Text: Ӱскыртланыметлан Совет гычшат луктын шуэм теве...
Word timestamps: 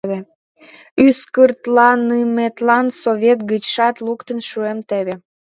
Ӱскыртланыметлан 1.07 2.85
Совет 3.01 3.39
гычшат 3.51 3.95
луктын 4.05 4.39
шуэм 4.49 4.77
теве... 4.89 5.13